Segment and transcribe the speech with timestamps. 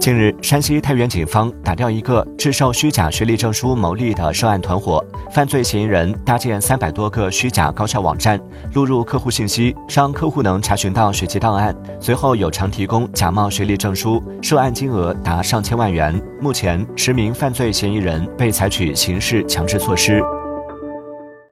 [0.00, 8.40] 近日山西太原警方打掉一个制售虚假学历证书牟利的涉案团伙犯罪嫌疑人搭建三百多个虚假高校网站
[8.72, 11.76] 录入客户信息让客户能查询到学籍档案。
[12.00, 20.22] 随后有偿提供假冒学历证书涉案金额达上千万元目前十名犯罪嫌疑人被采取刑事强制措施。